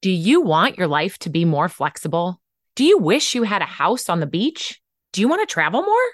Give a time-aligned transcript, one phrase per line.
[0.00, 2.40] Do you want your life to be more flexible?
[2.76, 4.80] Do you wish you had a house on the beach?
[5.12, 6.08] Do you want to travel more?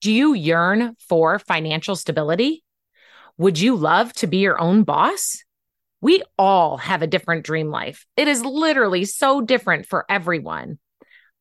[0.00, 2.62] Do you yearn for financial stability?
[3.36, 5.42] Would you love to be your own boss?
[6.00, 8.06] We all have a different dream life.
[8.16, 10.78] It is literally so different for everyone.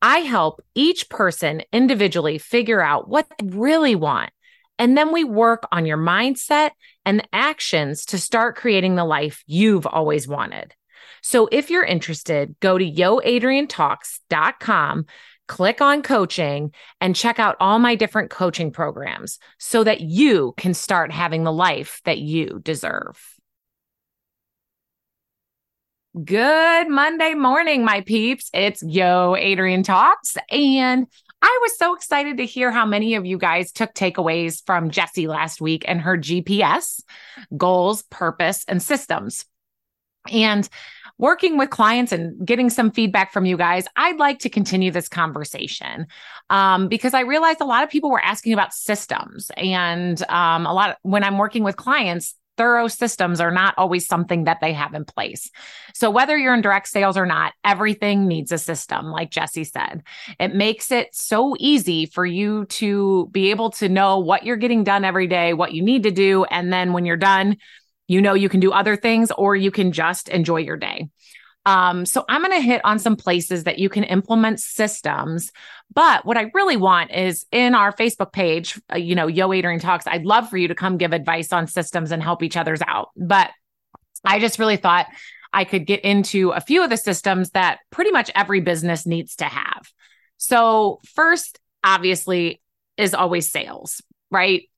[0.02, 4.32] I help each person individually figure out what they really want.
[4.80, 6.72] And then we work on your mindset
[7.06, 10.74] and actions to start creating the life you've always wanted.
[11.22, 15.06] So if you're interested, go to yoadriennetalks.com,
[15.48, 20.74] click on coaching, and check out all my different coaching programs so that you can
[20.74, 23.18] start having the life that you deserve.
[26.24, 28.50] Good Monday morning, my peeps.
[28.52, 30.36] It's Yo Adrienne Talks.
[30.50, 31.06] And
[31.42, 35.28] I was so excited to hear how many of you guys took takeaways from Jessie
[35.28, 37.02] last week and her GPS
[37.56, 39.46] goals, purpose, and systems.
[40.32, 40.68] And
[41.18, 45.10] working with clients and getting some feedback from you guys, I'd like to continue this
[45.10, 46.08] conversation
[46.50, 49.52] um, because I realized a lot of people were asking about systems.
[49.58, 54.08] And um, a lot of, when I'm working with clients, thorough systems are not always
[54.08, 55.50] something that they have in place.
[55.94, 60.04] So whether you're in direct sales or not, everything needs a system, like Jessie said.
[60.40, 64.84] It makes it so easy for you to be able to know what you're getting
[64.84, 66.46] done every day, what you need to do.
[66.46, 67.58] And then when you're done,
[68.08, 71.10] you know you can do other things or you can just enjoy your day.
[71.68, 75.52] Um, so I'm going to hit on some places that you can implement systems.
[75.94, 79.80] But what I really want is in our Facebook page, uh, you know, Yo Adrienne
[79.82, 82.82] Talks, I'd love for you to come give advice on systems and help each other's
[82.88, 83.10] out.
[83.18, 83.52] But
[84.24, 85.08] I just really thought
[85.52, 89.36] I could get into a few of the systems that pretty much every business needs
[89.38, 89.92] to have.
[90.38, 92.62] So, first, obviously,
[92.96, 94.02] is always sales,
[94.32, 94.70] right?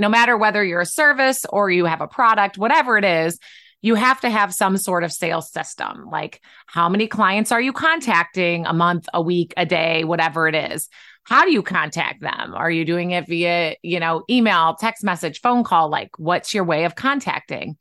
[0.00, 3.38] No matter whether you're a service or you have a product, whatever it is,
[3.82, 6.06] you have to have some sort of sales system.
[6.10, 10.54] Like, how many clients are you contacting a month, a week, a day, whatever it
[10.54, 10.88] is?
[11.24, 12.54] How do you contact them?
[12.54, 15.88] Are you doing it via, you know, email, text message, phone call?
[15.88, 17.76] Like, what's your way of contacting?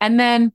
[0.00, 0.52] And then,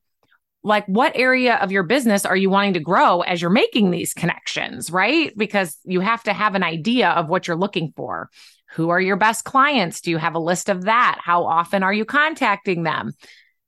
[0.63, 4.13] like, what area of your business are you wanting to grow as you're making these
[4.13, 5.35] connections, right?
[5.37, 8.29] Because you have to have an idea of what you're looking for.
[8.73, 10.01] Who are your best clients?
[10.01, 11.19] Do you have a list of that?
[11.23, 13.13] How often are you contacting them?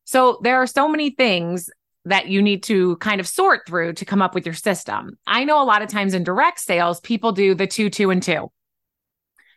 [0.06, 1.70] So there are so many things
[2.06, 5.18] that you need to kind of sort through to come up with your system.
[5.26, 8.22] I know a lot of times in direct sales, people do the two, two, and
[8.22, 8.52] two.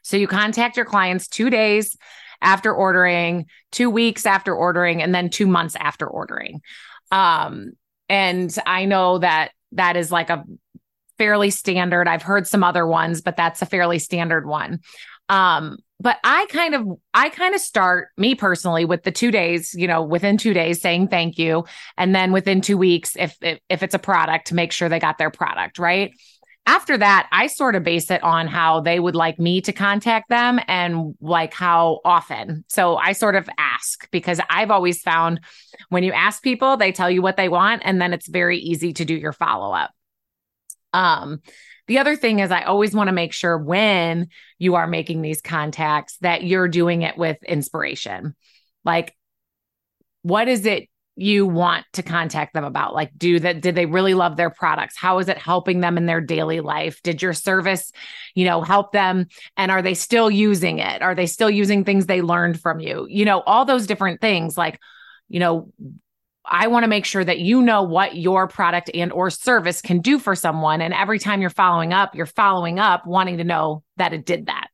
[0.03, 1.97] So you contact your clients two days
[2.41, 6.63] after ordering, two weeks after ordering, and then two months after ordering.
[7.11, 7.73] Um,
[8.09, 10.45] and I know that that is like a
[11.19, 12.09] fairly standard.
[12.09, 14.81] I've heard some other ones, but that's a fairly standard one.
[15.29, 19.75] Um, but I kind of I kind of start me personally with the 2 days,
[19.75, 21.65] you know, within 2 days saying thank you
[21.97, 25.19] and then within 2 weeks if if, if it's a product make sure they got
[25.19, 26.13] their product, right?
[26.67, 30.29] After that, I sort of base it on how they would like me to contact
[30.29, 32.63] them and like how often.
[32.69, 35.41] So I sort of ask because I've always found
[35.89, 38.93] when you ask people, they tell you what they want and then it's very easy
[38.93, 39.93] to do your follow up.
[40.93, 41.41] Um
[41.89, 44.29] the other thing is, I always want to make sure when
[44.59, 48.37] you are making these contacts that you're doing it with inspiration.
[48.85, 49.17] Like,
[50.23, 52.95] what is it you want to contact them about?
[52.95, 53.61] Like, do that?
[53.61, 54.97] Did they really love their products?
[54.97, 57.03] How is it helping them in their daily life?
[57.03, 57.91] Did your service,
[58.35, 59.27] you know, help them?
[59.57, 61.03] And are they still using it?
[61.03, 63.07] Are they still using things they learned from you?
[63.09, 64.57] You know, all those different things.
[64.57, 64.79] Like,
[65.29, 65.73] you know,
[66.51, 70.01] I want to make sure that you know what your product and or service can
[70.01, 73.83] do for someone and every time you're following up, you're following up wanting to know
[73.97, 74.69] that it did that.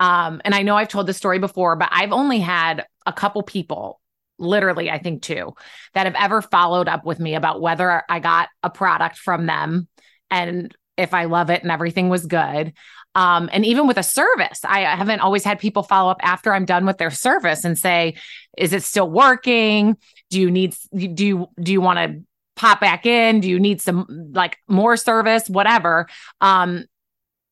[0.00, 3.42] Um, and I know I've told this story before, but I've only had a couple
[3.42, 4.00] people,
[4.38, 5.54] literally, I think two,
[5.94, 9.88] that have ever followed up with me about whether I got a product from them
[10.30, 12.74] and if I love it and everything was good.
[13.18, 16.64] Um, and even with a service, I haven't always had people follow up after I'm
[16.64, 18.14] done with their service and say,
[18.56, 19.96] is it still working?
[20.30, 22.22] Do you need, do you, do you want to
[22.54, 23.40] pop back in?
[23.40, 26.06] Do you need some like more service, whatever?
[26.40, 26.84] Um,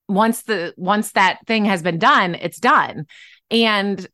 [0.08, 3.06] once the, once that thing has been done, it's done.
[3.50, 4.06] And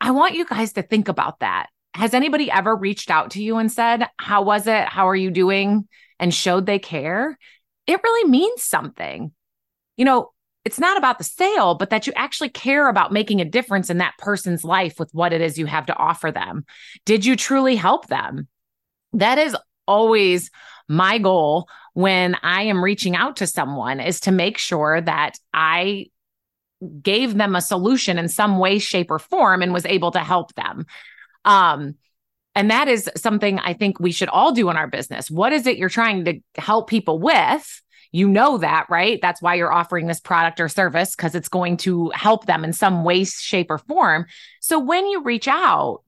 [0.00, 1.70] I want you guys to think about that.
[1.94, 4.84] Has anybody ever reached out to you and said, how was it?
[4.84, 5.88] How are you doing?
[6.20, 7.36] And showed they care?
[7.88, 9.32] It really means something.
[9.96, 10.30] You know,
[10.64, 13.98] it's not about the sale, but that you actually care about making a difference in
[13.98, 16.64] that person's life with what it is you have to offer them.
[17.04, 18.46] Did you truly help them?
[19.14, 20.50] That is always
[20.88, 26.06] my goal when I am reaching out to someone is to make sure that I
[27.02, 30.54] gave them a solution in some way shape or form and was able to help
[30.54, 30.86] them.
[31.44, 31.94] Um
[32.54, 35.30] And that is something I think we should all do in our business.
[35.30, 37.82] What is it you're trying to help people with?
[38.12, 39.20] You know that, right?
[39.22, 42.72] That's why you're offering this product or service because it's going to help them in
[42.72, 44.26] some way, shape, or form.
[44.60, 46.02] So when you reach out,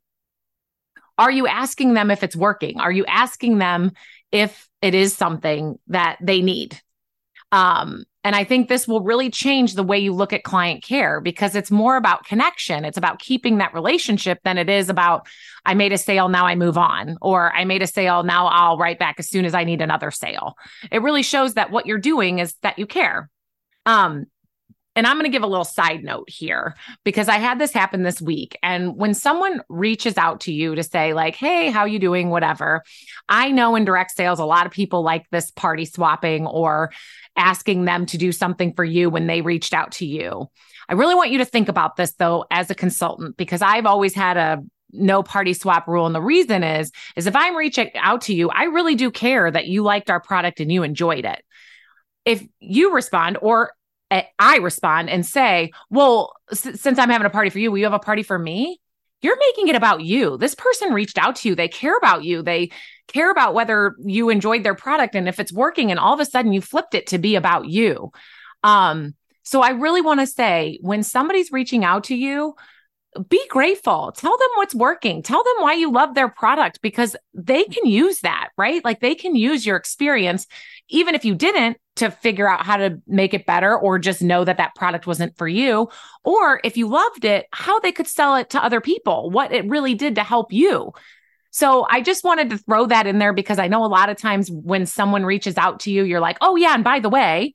[1.19, 2.81] are you asking them if it's working?
[2.81, 3.93] Are you asking them
[4.33, 6.81] if it is something that they need?
[7.53, 11.21] Um, and I think this will really change the way you look at client care
[11.21, 12.85] because it's more about connection.
[12.85, 15.27] It's about keeping that relationship than it is about,
[15.65, 18.79] I made a sale, now I move on, or I made a sale, now I'll
[18.79, 20.55] write back as soon as I need another sale.
[20.91, 23.29] It really shows that what you're doing is that you care.
[23.87, 24.27] Um,
[24.95, 28.03] and I'm going to give a little side note here because I had this happen
[28.03, 28.59] this week.
[28.63, 32.29] And when someone reaches out to you to say, like, hey, how you doing?
[32.29, 32.83] Whatever.
[33.29, 36.93] I know in direct sales, a lot of people like this party swapping or
[37.37, 40.51] asking them to do something for you when they reached out to you.
[40.89, 44.15] I really want you to think about this though as a consultant because I've always
[44.15, 44.63] had a
[44.95, 48.51] no party swap rule and the reason is is if I'm reaching out to you,
[48.51, 51.43] I really do care that you liked our product and you enjoyed it.
[52.27, 53.73] If you respond or
[54.39, 57.85] I respond and say, "Well, s- since I'm having a party for you, will you
[57.85, 58.81] have a party for me?"
[59.23, 60.37] You're making it about you.
[60.37, 61.55] This person reached out to you.
[61.55, 62.43] They care about you.
[62.43, 62.71] They
[63.07, 66.25] care about whether you enjoyed their product and if it's working and all of a
[66.25, 68.11] sudden you flipped it to be about you.
[68.65, 69.15] Um
[69.45, 72.55] so I really want to say when somebody's reaching out to you,
[73.29, 74.13] be grateful.
[74.13, 75.23] Tell them what's working.
[75.23, 78.83] Tell them why you love their product because they can use that, right?
[78.85, 80.47] Like they can use your experience,
[80.89, 84.45] even if you didn't, to figure out how to make it better or just know
[84.45, 85.91] that that product wasn't for you.
[86.25, 89.69] Or if you loved it, how they could sell it to other people, what it
[89.69, 90.93] really did to help you.
[91.51, 94.17] So I just wanted to throw that in there because I know a lot of
[94.17, 96.73] times when someone reaches out to you, you're like, oh, yeah.
[96.73, 97.53] And by the way,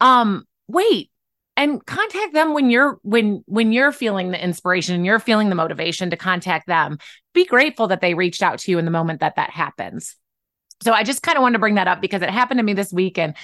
[0.00, 1.10] um, wait,
[1.56, 5.54] and contact them when you're when when you're feeling the inspiration and you're feeling the
[5.54, 6.98] motivation to contact them.
[7.34, 10.16] Be grateful that they reached out to you in the moment that that happens.
[10.82, 12.72] So i just kind of wanted to bring that up because it happened to me
[12.72, 13.36] this week and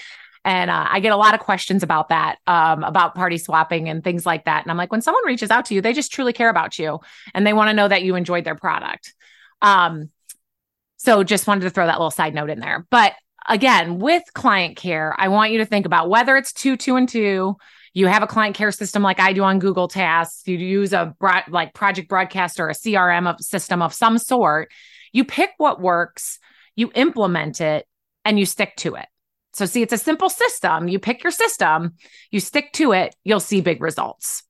[0.45, 4.03] and uh, i get a lot of questions about that um, about party swapping and
[4.03, 4.65] things like that.
[4.65, 7.01] And i'm like when someone reaches out to you they just truly care about you
[7.35, 9.15] and they want to know that you enjoyed their product.
[9.61, 10.11] Um,
[10.97, 12.87] so just wanted to throw that little side note in there.
[12.91, 13.15] But
[13.49, 17.09] again with client care i want you to think about whether it's two two and
[17.09, 17.57] two
[17.99, 21.17] you have a client care system like I do on Google Tasks, you use a
[21.49, 24.71] like Project Broadcast or a CRM of system of some sort,
[25.13, 26.39] you pick what works,
[26.77, 27.87] you implement it,
[28.25, 29.07] and you stick to it.
[29.53, 30.87] So, see, it's a simple system.
[30.87, 31.95] You pick your system,
[32.31, 34.45] you stick to it, you'll see big results.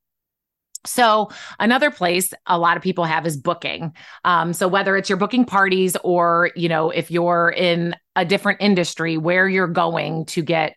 [0.85, 3.95] So, another place a lot of people have is booking.
[4.27, 8.61] Um, so, whether it's you're booking parties or, you know, if you're in a different
[8.61, 10.77] industry where you're going to get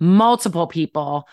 [0.00, 1.28] multiple people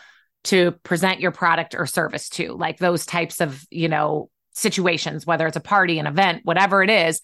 [0.46, 5.48] to present your product or service to, like those types of, you know, situations, whether
[5.48, 7.22] it's a party, an event, whatever it is.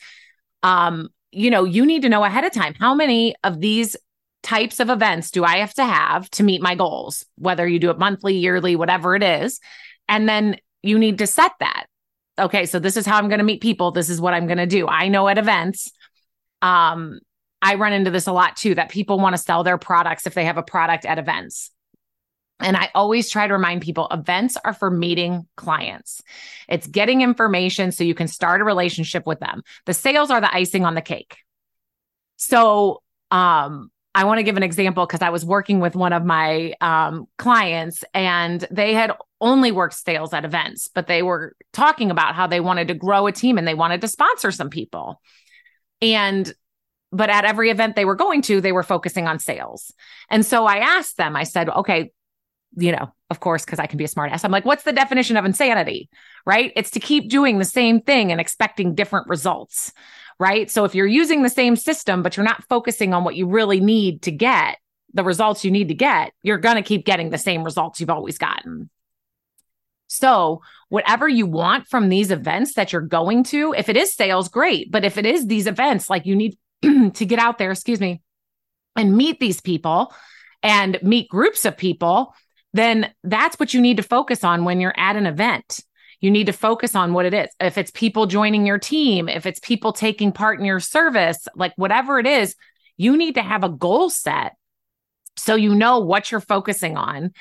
[0.64, 3.96] Um, you know, you need to know ahead of time how many of these
[4.42, 7.90] types of events do I have to have to meet my goals, whether you do
[7.92, 9.60] it monthly, yearly, whatever it is.
[10.08, 11.86] And then you need to set that.
[12.40, 13.92] Okay, so this is how I'm going to meet people.
[13.92, 14.88] This is what I'm going to do.
[14.88, 15.92] I know at events,
[16.62, 17.20] um,
[17.62, 20.34] I run into this a lot too that people want to sell their products if
[20.34, 21.72] they have a product at events.
[22.60, 26.22] And I always try to remind people events are for meeting clients.
[26.68, 29.64] It's getting information so you can start a relationship with them.
[29.86, 31.38] The sales are the icing on the cake.
[32.38, 33.02] So,
[33.32, 36.74] um, I want to give an example because I was working with one of my
[36.82, 42.34] um, clients and they had only worked sales at events, but they were talking about
[42.34, 45.22] how they wanted to grow a team and they wanted to sponsor some people.
[46.02, 46.52] And
[47.12, 49.94] but at every event they were going to, they were focusing on sales.
[50.30, 52.12] And so I asked them, I said, okay,
[52.76, 54.44] you know, of course, because I can be a smartass.
[54.44, 56.10] I'm like, what's the definition of insanity?
[56.46, 56.72] Right?
[56.76, 59.92] It's to keep doing the same thing and expecting different results.
[60.40, 60.72] Right.
[60.72, 63.82] So if you're using the same system, but you're not focusing on what you really
[63.82, 64.78] need to get
[65.14, 68.10] the results you need to get, you're going to keep getting the same results you've
[68.10, 68.90] always gotten.
[70.08, 74.50] So, whatever you want from these events that you're going to, if it is sales,
[74.50, 74.92] great.
[74.92, 78.22] But if it is these events, like you need to get out there, excuse me,
[78.96, 80.14] and meet these people
[80.64, 82.34] and meet groups of people
[82.74, 85.80] then that's what you need to focus on when you're at an event.
[86.22, 87.48] You need to focus on what it is.
[87.60, 91.74] If it's people joining your team, if it's people taking part in your service, like
[91.78, 92.56] whatever it is,
[92.98, 94.54] you need to have a goal set
[95.38, 97.32] so you know what you're focusing on.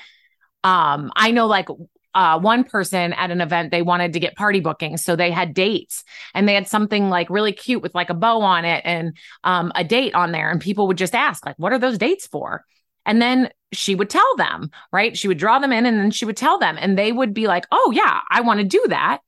[0.65, 1.69] Um, I know like
[2.15, 5.05] uh, one person at an event, they wanted to get party bookings.
[5.05, 6.05] So they had dates
[6.35, 9.73] and they had something like really cute with like a bow on it and um,
[9.75, 10.51] a date on there.
[10.51, 12.65] And people would just ask, like, what are those dates for?
[13.09, 15.17] And then she would tell them, right?
[15.17, 17.49] She would draw them in and then she would tell them, and they would be
[17.49, 19.21] like, oh, yeah, I want to do that.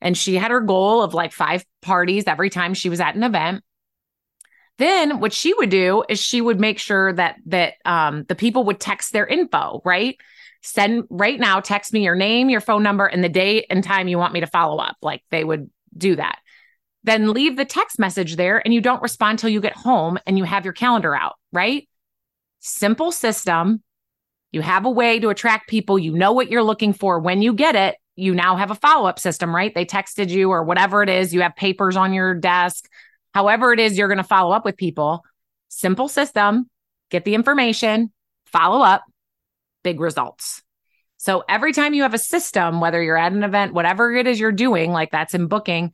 [0.00, 3.22] and she had her goal of like five parties every time she was at an
[3.22, 3.62] event.
[4.78, 8.64] Then what she would do is she would make sure that that um, the people
[8.64, 10.16] would text their info, right?
[10.62, 14.08] Send right now, text me your name, your phone number, and the date and time
[14.08, 14.96] you want me to follow up.
[15.02, 16.38] Like they would do that.
[17.04, 20.38] Then leave the text message there and you don't respond till you get home and
[20.38, 21.88] you have your calendar out, right?
[22.64, 23.82] Simple system.
[24.52, 25.98] You have a way to attract people.
[25.98, 27.96] You know what you're looking for when you get it.
[28.16, 29.74] You now have a follow up system, right?
[29.74, 31.34] They texted you or whatever it is.
[31.34, 32.88] You have papers on your desk
[33.34, 35.24] however it is you're going to follow up with people.
[35.68, 36.68] Simple system,
[37.10, 38.12] get the information,
[38.46, 39.02] follow up,
[39.82, 40.62] big results.
[41.16, 44.40] So every time you have a system, whether you're at an event, whatever it is
[44.40, 45.92] you're doing, like that's in booking,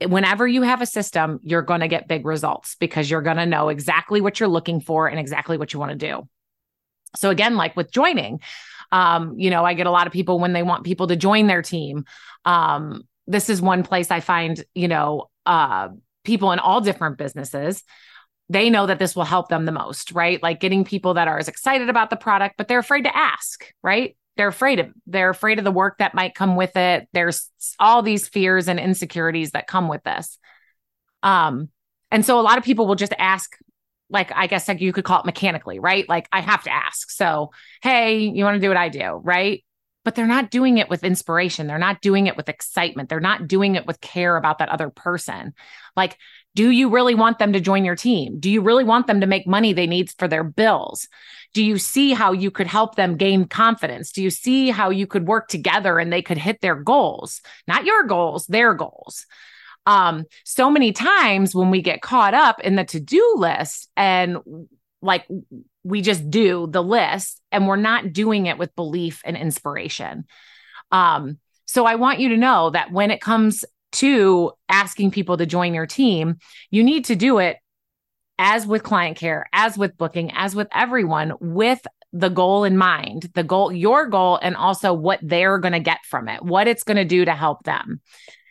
[0.00, 3.46] whenever you have a system, you're going to get big results because you're going to
[3.46, 6.28] know exactly what you're looking for and exactly what you want to do.
[7.16, 8.40] So again, like with joining,
[8.92, 11.46] um, you know, I get a lot of people when they want people to join
[11.46, 12.04] their team.
[12.44, 15.88] Um, this is one place I find, you know, uh,
[16.24, 17.82] people in all different businesses
[18.48, 20.42] they know that this will help them the most, right?
[20.42, 23.72] Like getting people that are as excited about the product, but they're afraid to ask,
[23.82, 24.16] right?
[24.36, 27.08] They're afraid of they're afraid of the work that might come with it.
[27.12, 30.38] There's all these fears and insecurities that come with this.
[31.22, 31.70] Um,
[32.10, 33.56] and so a lot of people will just ask,
[34.10, 36.08] like I guess like you could call it mechanically, right?
[36.08, 37.10] Like I have to ask.
[37.10, 37.50] So,
[37.82, 39.64] hey, you want to do what I do, right?
[40.06, 41.66] But they're not doing it with inspiration.
[41.66, 43.08] They're not doing it with excitement.
[43.08, 45.52] They're not doing it with care about that other person.
[45.96, 46.16] Like,
[46.54, 48.38] do you really want them to join your team?
[48.38, 51.08] Do you really want them to make money they need for their bills?
[51.54, 54.12] Do you see how you could help them gain confidence?
[54.12, 57.40] Do you see how you could work together and they could hit their goals?
[57.66, 59.26] Not your goals, their goals.
[59.86, 64.38] Um, so many times when we get caught up in the to-do list and
[65.06, 65.26] like
[65.84, 70.24] we just do the list and we're not doing it with belief and inspiration.
[70.90, 75.46] Um, so I want you to know that when it comes to asking people to
[75.46, 76.36] join your team,
[76.70, 77.56] you need to do it
[78.38, 83.30] as with client care, as with booking, as with everyone with the goal in mind,
[83.34, 86.82] the goal, your goal, and also what they're going to get from it, what it's
[86.82, 88.00] going to do to help them.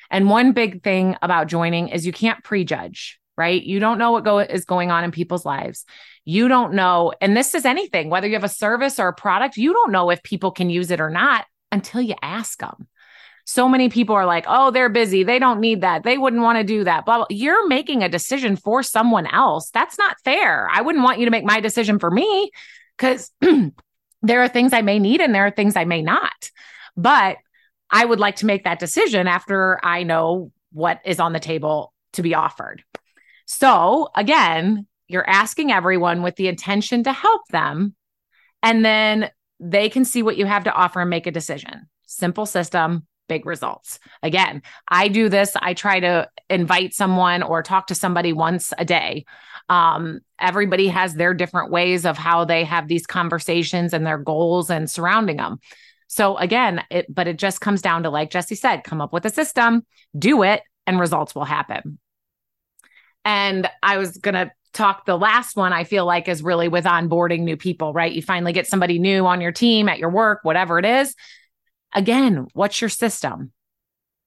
[0.10, 3.62] And one big thing about joining is you can't prejudge, right?
[3.62, 5.86] You don't know what go- is going on in people's lives.
[6.26, 7.14] You don't know.
[7.22, 10.10] And this is anything, whether you have a service or a product, you don't know
[10.10, 12.88] if people can use it or not until you ask them.
[13.46, 15.24] So many people are like, oh, they're busy.
[15.24, 16.04] They don't need that.
[16.04, 17.06] They wouldn't want to do that.
[17.06, 17.26] Blah, blah.
[17.30, 19.70] You're making a decision for someone else.
[19.70, 20.68] That's not fair.
[20.72, 22.50] I wouldn't want you to make my decision for me
[22.98, 23.32] because
[24.24, 26.50] there are things I may need and there are things I may not.
[26.98, 27.38] But
[27.92, 31.94] I would like to make that decision after I know what is on the table
[32.14, 32.84] to be offered.
[33.46, 37.96] So again, you're asking everyone with the intention to help them.
[38.64, 41.88] And then they can see what you have to offer and make a decision.
[42.06, 44.00] Simple system, big results.
[44.24, 45.56] Again, I do this.
[45.60, 49.26] I try to invite someone or talk to somebody once a day.
[49.70, 54.70] Um, everybody has their different ways of how they have these conversations and their goals
[54.70, 55.60] and surrounding them.
[56.08, 59.26] So again, it but it just comes down to like Jessie said, come up with
[59.26, 59.86] a system,
[60.18, 62.00] do it, and results will happen.
[63.24, 67.42] And I was gonna talk the last one i feel like is really with onboarding
[67.42, 68.12] new people right?
[68.12, 71.16] You finally get somebody new on your team at your work whatever it is.
[71.94, 73.52] Again what's your system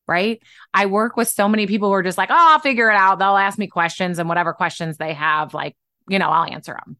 [0.07, 0.43] right?
[0.73, 3.19] I work with so many people who are just like oh i'll figure it out.
[3.19, 5.77] They'll ask me questions and whatever questions they have like
[6.09, 6.97] you know i'll answer them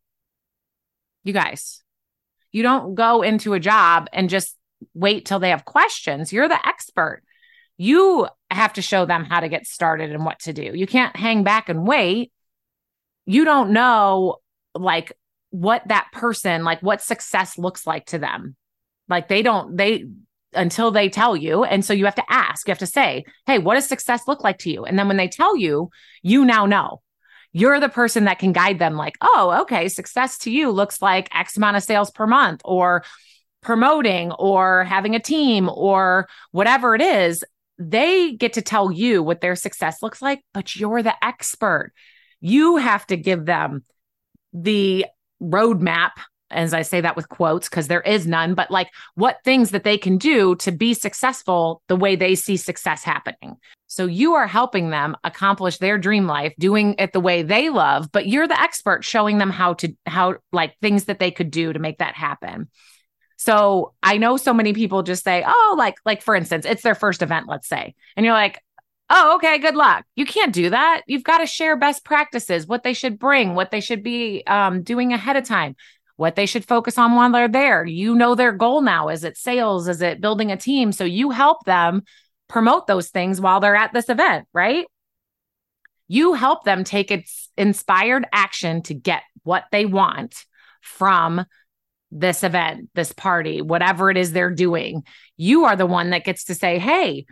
[1.25, 1.83] you guys
[2.53, 4.57] you don't go into a job and just
[4.95, 6.33] wait till they have questions.
[6.33, 7.23] You're the expert.
[7.77, 10.73] You have to show them how to get started and what to do.
[10.75, 12.33] You can't hang back and wait
[13.29, 14.37] you don't know
[14.75, 15.13] like
[15.51, 18.57] what that person like what success looks like to them.
[19.07, 20.07] Like they don't they
[20.55, 23.59] until they tell you and so you have to ask you have to say hey
[23.59, 24.85] what does success look like to you?
[24.87, 25.91] And then when they tell you
[26.23, 27.03] you now know.
[27.53, 31.29] You're the person that can guide them like oh okay success to you looks like
[31.35, 33.05] x amount of sales per month or
[33.61, 37.45] promoting or having a team or whatever it is.
[37.79, 41.93] They get to tell you what their success looks like but you're the expert
[42.41, 43.85] you have to give them
[44.53, 45.07] the
[45.43, 46.13] roadmap
[46.51, 49.85] as I say that with quotes, because there is none, but like what things that
[49.85, 53.57] they can do to be successful the way they see success happening.
[53.87, 58.11] So you are helping them accomplish their dream life, doing it the way they love,
[58.13, 61.73] but you're the expert showing them how to, how like things that they could do
[61.73, 62.69] to make that happen.
[63.37, 66.95] So I know so many people just say, oh, like, like for instance, it's their
[66.97, 67.95] first event, let's say.
[68.17, 68.63] And you're like,
[69.11, 70.05] oh, okay, good luck.
[70.17, 71.03] You can't do that.
[71.07, 74.83] You've got to share best practices, what they should bring, what they should be um,
[74.83, 75.77] doing ahead of time,
[76.17, 77.85] what they should focus on while they're there.
[77.85, 79.09] You know their goal now.
[79.09, 79.89] Is it sales?
[79.89, 80.93] Is it building a team?
[80.93, 82.03] So you help them
[82.49, 84.87] promote those things while they're at this event, right?
[86.09, 90.45] You help them take its inspired action to get what they want
[90.81, 91.45] from
[92.11, 95.05] this event, this party, whatever it is they're doing.
[95.37, 97.27] You are the one that gets to say, Hey,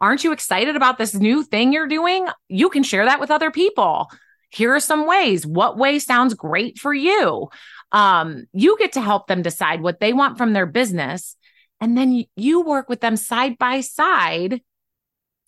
[0.00, 2.26] aren't you excited about this new thing you're doing?
[2.48, 4.10] You can share that with other people.
[4.50, 5.46] Here are some ways.
[5.46, 7.48] What way sounds great for you?
[7.92, 11.36] Um, you get to help them decide what they want from their business.
[11.80, 14.60] And then you work with them side by side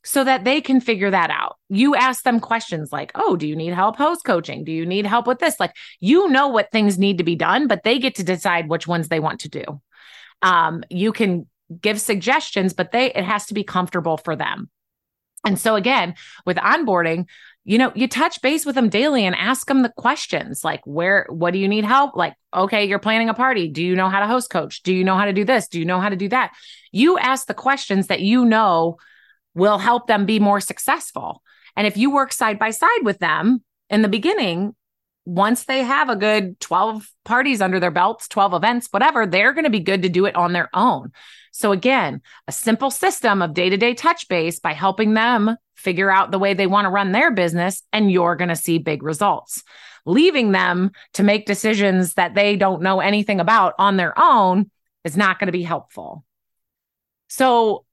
[0.05, 1.59] so that they can figure that out.
[1.69, 4.65] You ask them questions like, Oh, do you need help host coaching?
[4.65, 5.61] Do you need help with this?
[5.61, 8.87] Like, you know what things need to be done, but they get to decide which
[8.87, 9.65] ones they want to do.
[10.43, 11.47] Um, you can
[11.81, 14.71] give suggestions, but they, it has to be comfortable for them.
[15.45, 16.15] And so again,
[16.47, 17.27] with onboarding,
[17.65, 21.27] you know, you touch base with them daily and ask them the questions like, where,
[21.29, 22.17] what do you need help?
[22.17, 23.69] Like, okay, you're planning a party.
[23.69, 24.83] Do you know how to host coach?
[24.83, 25.69] Do you know how to do this?
[25.69, 26.53] Do you know how to do that?
[26.91, 28.99] You ask the questions that you know
[29.55, 31.43] will help them be more successful.
[31.77, 34.75] And if you work side by side with them in the beginning,
[35.25, 39.65] once they have a good 12 parties under their belts, 12 events, whatever, they're going
[39.65, 41.13] to be good to do it on their own.
[41.53, 46.11] So, again, a simple system of day to day touch base by helping them figure
[46.11, 49.03] out the way they want to run their business, and you're going to see big
[49.03, 49.63] results.
[50.07, 54.71] Leaving them to make decisions that they don't know anything about on their own
[55.05, 56.25] is not going to be helpful.
[57.29, 57.85] So,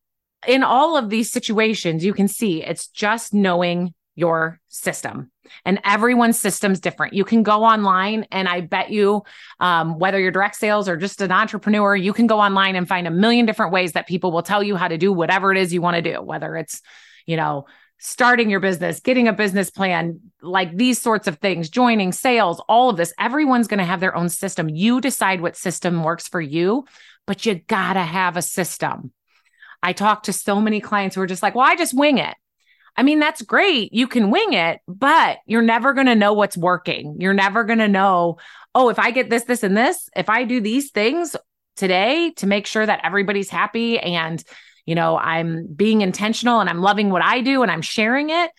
[0.47, 5.31] in all of these situations, you can see it's just knowing your system.
[5.65, 7.13] And everyone's system's different.
[7.13, 9.23] You can go online and i bet you
[9.59, 13.07] um, whether you're direct sales or just an entrepreneur you can go online and find
[13.07, 15.73] a million different ways that people will tell you how to do whatever it is
[15.73, 16.81] you want to do whether it's
[17.25, 17.65] you know
[17.97, 22.89] starting your business getting a business plan like these sorts of things joining sales all
[22.89, 23.13] of this.
[23.19, 24.69] Everyone's going to have their own system.
[24.69, 26.85] You decide what system works for you
[27.29, 29.11] but you gotta have a system.
[29.83, 32.33] I talk to so many clients who are just like, well, I just wing it.
[32.99, 33.93] I mean, that's great.
[33.93, 37.15] You can wing it, but you're never going to know what's working.
[37.17, 38.39] You're never going to know,
[38.75, 41.33] oh, if I get this, this, and this, if I do these things
[41.77, 44.43] today to make sure that everybody's happy and,
[44.85, 48.51] you know, I'm being intentional and I'm loving what I do and I'm sharing it.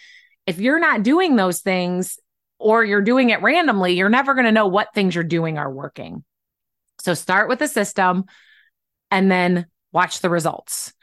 [0.47, 2.19] If you're not doing those things
[2.59, 5.71] or you're doing it randomly, you're never going to know what things you're doing are
[5.71, 6.25] working.
[7.03, 8.25] So start with a system
[9.11, 10.95] and then watch the results.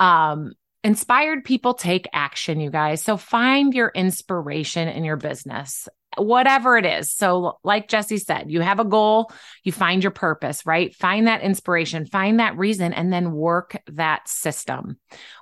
[0.00, 0.54] Um,
[0.86, 3.02] inspired people take action, you guys.
[3.02, 7.12] So find your inspiration in your business, whatever it is.
[7.12, 9.32] So, like Jessie said, you have a goal,
[9.64, 10.94] you find your purpose, right?
[10.94, 14.96] Find that inspiration, find that reason, and then work that system.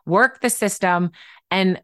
[0.06, 1.10] Work the system.
[1.50, 1.82] And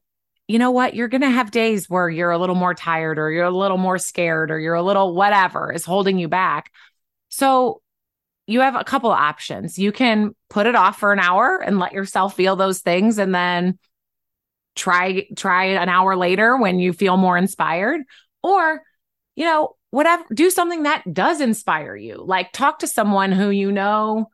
[0.48, 0.94] you know what?
[0.94, 3.76] You're going to have days where you're a little more tired or you're a little
[3.76, 6.72] more scared or you're a little whatever is holding you back.
[7.28, 7.82] So,
[8.50, 9.78] you have a couple options.
[9.78, 13.34] You can put it off for an hour and let yourself feel those things and
[13.34, 13.78] then
[14.74, 18.00] try try an hour later when you feel more inspired
[18.42, 18.82] or
[19.36, 22.22] you know whatever do something that does inspire you.
[22.24, 24.30] Like talk to someone who you know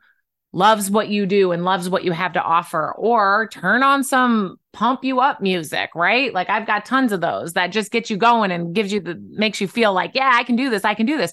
[0.53, 4.57] loves what you do and loves what you have to offer or turn on some
[4.73, 6.33] pump you up music right?
[6.33, 9.23] Like i've got tons of those that just get you going and gives you the
[9.33, 11.33] makes you feel like yeah i can do this i can do this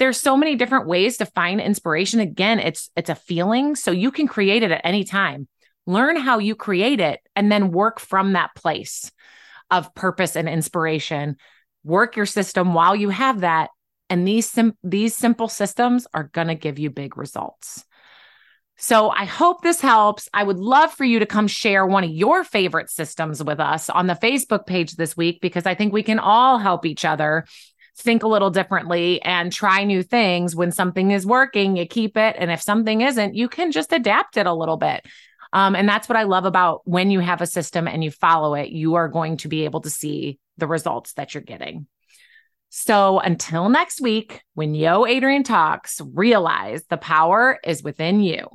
[0.00, 2.18] there's so many different ways to find inspiration.
[2.18, 3.76] Again it's it's a feeling.
[3.76, 5.46] So you can create it at any time.
[5.86, 9.12] Learn how you create it and then work from that place
[9.70, 11.36] of purpose and inspiration.
[11.84, 13.70] Work your system while you have that.
[14.08, 17.84] And these sim- these simple systems are going to give you big results.
[18.82, 20.30] So I hope this helps.
[20.32, 23.90] I would love for you to come share one of your favorite systems with us
[23.90, 27.44] on the Facebook page this week because I think we can all help each other
[28.00, 30.56] think a little differently and try new things.
[30.56, 32.36] When something is working, you keep it.
[32.38, 35.04] And if something isn't, you can just adapt it a little bit.
[35.52, 38.54] Um, and that's what I love about when you have a system and you follow
[38.54, 41.86] it, you are going to be able to see the results that you're getting.
[42.68, 48.46] So until next week, when Yo Adrienne talks, realize the power is within you.